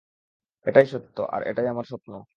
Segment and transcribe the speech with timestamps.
[0.67, 2.11] এটাই সত্য আর এটাই আমার স্বপ্ন।